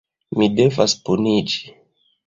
Mi 0.41 0.47
devas 0.61 0.97
puniĝi. 1.11 1.73